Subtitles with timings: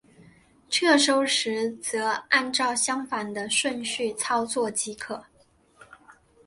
[0.67, 5.23] 撤收时则按照相反的顺序操作即可。